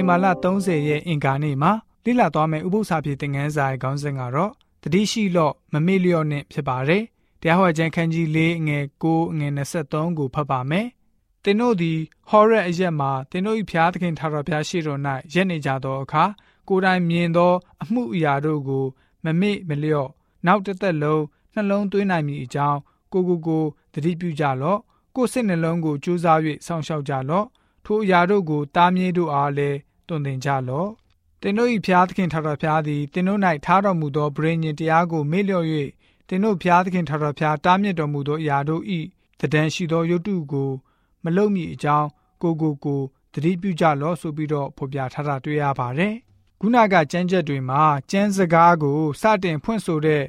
[0.00, 1.72] ဝင်မာလ30ရက်အင်္ဂါနေ့မှာ
[2.04, 7.02] လိလာသွားမယ့်ဥပုသ္စာပြေသင်ခန်းစာရဲ့ခေါင်းစဉ်ကတော့တတိရှိလော့မမေ့လျော့နဲ့ဖြစ်ပါတယ်။
[7.40, 10.86] တရားဟောကျမ်းခန်းကြီး၄ငွေ9ငွေ23ကိုဖတ်ပါမယ်။
[11.44, 15.00] သင်တို့သည်ဟောရက်အရက်မှာသင်တို့၏ဖျားသခင်ထာဝရဘုရားရှိတော်၌
[15.32, 16.24] ရက်နေကြသောအခါ
[16.68, 18.84] ကိုယ်တိုင်မြင်သော အမှုအရာတို့ကို
[19.24, 20.10] မမေ့မလျော့
[20.46, 21.22] နောက်တစ်သက်လုံး
[21.54, 22.78] နှလုံးသွင်းနိုင်မည်အကြောင်း
[23.12, 24.80] ကိုကိုကိုတတိပြုကြလော့
[25.16, 27.46] ကိုယ်စိတ်နှလုံးကိုကြိုးစား၍စောင့်ရှောက်ကြလော့
[27.84, 29.78] ထိုအရာတို့ကိုတားမြစ်တို့အားလည်း
[30.10, 30.90] တွင်တင်ကြလော့
[31.40, 35.66] သင်တို့၏ဖျားသခင်ထာဝရဘုရားသည်သင်တို့၌ထားတော်မူသောဗြိဉ္ဉ်တရားကိုမေ့လျော့၍
[36.28, 38.82] သင်တို့ဖျားသခင်ထာဝရဘုရားတားမြစ်တော်မူသောအရာတို့၏
[39.40, 40.70] တဒံရှိသောယုတ်တုကို
[41.24, 42.08] မလုံမီအကြောင်း
[42.42, 43.00] ကိုကိုကို
[43.34, 46.14] တတိပြုကြလော့ဆိုပြီးတော့ဖော်ပြထားတာတွေ့ရပါတယ်။
[46.60, 50.22] ခုနကကျမ်းချက်တွေမှာကျမ်းစကားကိုစတင်ဖွင့်ဆိုတဲ့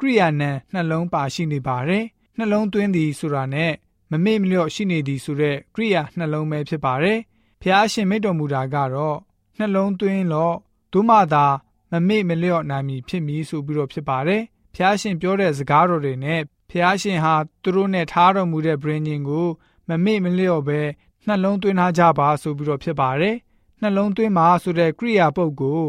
[0.00, 2.04] ကရိယာနံနှလုံးပါရှိနေပါတယ်။
[2.38, 3.72] နှလုံးသွင်းသည်ဆိုတာနဲ့
[4.10, 7.18] မမေ့မလျော့ရှိနေသည်ဆိုတဲ့ကရိယာနှလုံးပဲဖြစ်ပါတယ်။
[7.62, 9.18] ဖျားရှင်မိတ်တော်မူတာကတော့
[9.58, 10.56] နှလုံးသွင်းလော့
[10.92, 11.46] ဒုမသာ
[11.92, 14.42] မမေ့မလျော့နိုင်မည်ဖြစ်မည်ဆိုပြီးတော့ဖြစ်ပါတယ်။
[14.74, 19.46] ဖျားရှင်ပြောတဲ့စကားတော်တွေနဲ့ဖျားရှင်ဟာသူတို့နဲ့ထားတော်မူတဲ့ဗြိဉ္ဉ်ကို
[19.88, 20.80] မမေ့မလျော့ပဲ
[21.26, 23.36] နှလုံးသွင်းထားကြပါဆိုပြီးတော့ဖြစ်ပါတယ်။
[23.80, 25.80] နှလုံးသွင်းပါဆိုတဲ့ကရိယာပုတ်ကို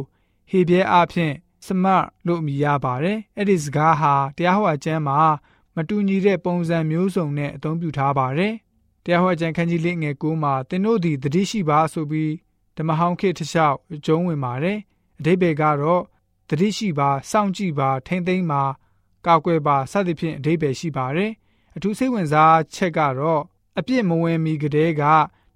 [0.49, 1.33] ဟေဘဲအဖြစ်
[1.65, 1.85] စမ
[2.27, 5.19] လို့အမည်ရပါတယ်။အဲ့ဒီစကားဟာတရားဟောကျမ်းမှာ
[5.75, 8.53] မတူညီတဲ့ပုံစံမျိုးစုံနဲ့အသုံးပြုထားပါတယ်။
[9.03, 12.31] တရားဟောကျမ်းခန်းကြီးလေးငယ်9မှာသင်တို့သည်တတိရှိပါဆိုပြီး
[12.79, 14.77] ဓမ္မဟောင်းခေတ်တစ်လျှောက်အကျုံးဝင်ပါတယ်။
[15.19, 16.03] အတိပ္ပယ်ကတော့
[16.49, 18.63] တတိရှိပါစောင့်ကြည့်ပါထိမ့်သိမ်းပါ
[19.25, 21.31] ကောက်ွယ်ပါစသဖြင့်အတိပ္ပယ်ရှိပါတယ်။
[21.75, 23.41] အထူးစိတ်ဝင်စားချက်ကတော့
[23.77, 25.03] အပြစ်မဝင်မီကတည်းက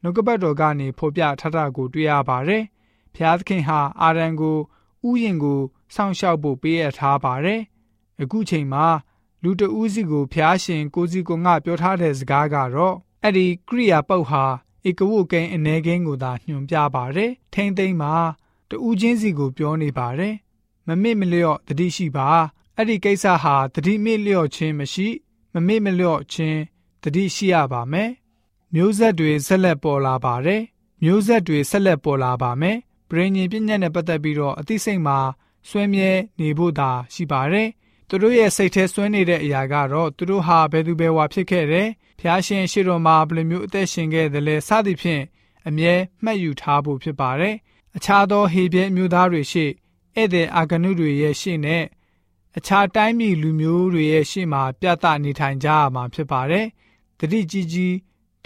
[0.01, 2.63] နှုတ်ကပတ်တော်ကနေဖော်ပြထားတာကိုတွေ့ရပါတယ်။
[3.15, 4.57] ဖျားသခင်ဟာအာရန်ကို
[5.07, 5.59] ဥယျင်ကို
[5.95, 7.61] စောင့်ရှောက်ဖို့ပေးအပ်ထားပါတယ်။
[8.21, 8.85] အခုချိန်မှာ
[9.43, 14.45] လူတဦးစီကိုဖျားရှင်ကိုစီကိုငါပြောထားတဲ့စကားကတော့အဲ့ဒီကရိယာပုတ်ဟာ
[14.89, 18.13] ဧကဝုကိန်းအနေကင်းကိုသာညွှန်ပြပါတယ်။ထိမ့်သိမ့်မှာ
[18.69, 20.35] တူးချင်းစီကိုပြောနေပါတယ်။
[20.87, 22.27] မမေ့မလျော့တတိရှိပါ
[22.75, 25.07] အဲ့ဒီကိစ္စဟာတတိမေ့လျော့ခြင်းမရှိ
[25.53, 26.59] မမေ့မလျော့ခြင်း
[27.03, 28.09] တတိရှိရပါမယ်။
[28.73, 30.61] မျိုးဆက်တွေဆက်လက်ပေါ်လာပါတယ်။
[31.03, 32.77] မျိုးဆက်တွေဆက်လက်ပေါ်လာပါမယ်။
[33.09, 35.17] ပရိညင်ပြည့်ညက်နဲ့ပတ်သက်ပြီးတော့အသိစိတ်မှာ
[35.69, 37.69] ဆွဲမြဲနေဖို့သာရှိပါတယ်။
[38.15, 41.87] သူတို့ရဲ့စိတ်ထဲဆွဲနေတဲ့အရာကတော့သူတို့ဟာဘယ်သူဘယ်ဝါဖြစ်ခဲ့တယ်။
[42.19, 45.23] ဖျားရှင်ရှိတော်မှာဘယ်လိုမျိုးအသက်ရှင်ခဲ့တယ်လဲစသဖြင့်
[45.67, 45.93] အမြဲ
[46.23, 47.55] မှတ်ယူထားဖို့ဖြစ်ပါတယ်။
[47.95, 49.65] အခြားသောဟေပြဲမျိုးသားတွေရှိ
[50.15, 51.83] ဧည့်သည်အာဂနုတွေရဲ့ရှေ့နဲ့
[52.57, 56.65] အခြားတိုင်းပြည်လူမျိုးတွေရဲ့ရှေ့မှာပြသနေထိုင်ကြရမှာဖြစ်ပါတယ်။
[57.19, 57.95] တတိကြီးကြီး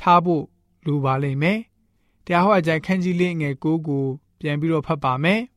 [0.01, 0.43] ထားဖို့
[0.85, 1.59] လိုပါလိမ့်မယ်။
[2.25, 4.05] တရားဟောအကြံခန်းကြီးလေးငယ်၉ကို
[4.39, 5.41] ပြန်ပြီးတော့ဖတ်ပါမယ်။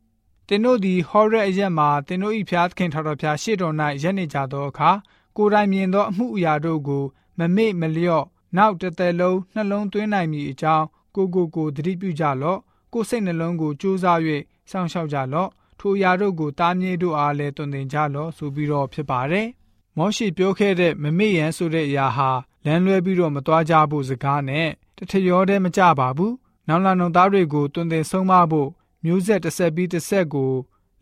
[0.52, 4.90] တင်တို့သည်ဟောရက်အရက်မှာတင်တို့၏ဖျားသခင်ထာတော်ဖျားရှေ့တော်၌ရက်နေကြသောအခါ
[5.36, 7.04] ကိုယ်တိုင်မြင်သောအမှုအရာတို့ကို
[7.38, 8.24] မမေ့မလျော့
[8.56, 12.58] နောက်တစ်သက်လုံးနှလုံးသွင်းနိုင်မည်အကြောင်းကိုကိုကိုသတိပြုကြလော့
[12.92, 14.18] ကိုစိတ်နှလုံးကိုကြိုးစား၍
[14.70, 19.48] စောင့်ရှောက်ကြလော့ထိုအရာတို့ကိုတားမြစ်တို့အားလည်းတွင်တင်ကြလော့ဆိုပြီးတော့ဖြစ်ပါတယ်
[19.96, 22.30] မောရှိပြောခဲ့တဲ့မမေ့ရန်ဆိုတဲ့အရာဟာ
[22.64, 26.34] လမ်းလွဲပြီးတော့မသွားကြဖို့စကားနဲ့တထရောတည်းမကြပါဘူး
[26.68, 28.70] နောက်လာနှုံသားတွေကိုတွင်တင်ဆုံးမဖို့
[29.04, 30.52] မျိုးဆက်တစ်ဆက်ပြီးတစ်ဆက်ကို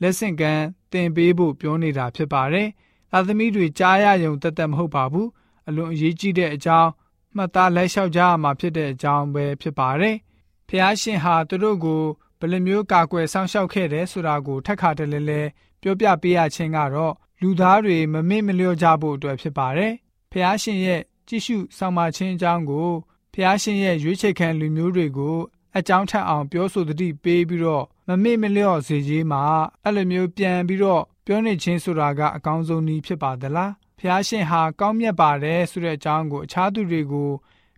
[0.00, 2.69] လက်ဆင့်ကမ်းတင်ပေးဖို့ပြောနေတာဖြစ်ပါတယ်။
[3.12, 5.28] သာသမီတွေကြားရယုံတက်တက်မဟုတ်ပါဘူး။
[5.69, 6.91] အလွန်အရေးကြီးတဲ့အကြောင်း
[7.36, 10.16] မှတ်သားလက်လျှောက်ကြရမှာဖြစ်တဲ့အကြောင်းပဲဖြစ်ပါတယ်။
[10.69, 12.03] ဖះရှင်ဟာသူတို့ကို
[12.38, 15.42] ဘယ်လိုမျိုးကာကွယ်စောင့်ရှောက်ခဲ့တယ်ဆိုတာကိုထက်ခါတလဲလဲ
[15.82, 19.92] ပြောပြပေးရခြင်းကတော့လူသားတွေမမေ့မလျော့ကြဖို့အတွက်ဖြစ်ပါတယ်။
[20.32, 22.91] ဖះရှင်ရဲ့ကြည့်ရှုဆောင်မခြင်းအကြောင်းကို
[23.34, 25.36] ဖះရှင်ရဲ့ရွေးချယ်ခံလူမျိုးတွေကို
[25.77, 29.43] အကြောင်းထက်အောင်ပြောဆိုသတိပေးပြီးတော့မမေ့မလျော့စေခြင်းမှာ
[29.84, 37.31] အဲ့လိုမျိုးပြန်ပြီးတော့ပြောနေခြင်းဆိုတာကအကောင်းဆုံးနည်းဖြစ်ပါသလားဖះရှင်ဟာကောင်းမြတ်ပါတယ်ဆိုတဲ့အကြောင်းကိုအခြားသူတွေကို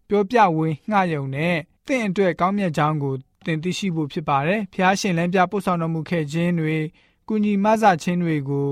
[0.08, 1.56] ပြောပြဝေငှယုံနဲ့
[1.86, 3.14] တင့်အတွက်ကောင်းမြတ်ကြောင်းကို
[3.44, 6.76] သင်သိရှိဖို့ဖြစ်ပါတယ်ဖះရှင်လမ်းပြပို့ဆောင်တော်မူခဲ့ခြင်းတွေ
[7.28, 8.68] ကုညီမဆခြင်းတွေကို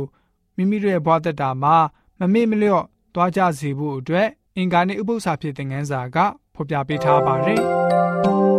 [0.56, 1.76] မိမိတို့ရဲ့ဘဝတတာမှာ
[2.18, 2.84] မမေ့မလျော့
[3.14, 6.16] သွားကြစေဖို့အတွက်အင်္ဂါနေ့ဥပုသ္စာဖြစ်တဲ့ငန်းစာက
[6.54, 8.57] ဖော်ပြပေးထားပါတယ်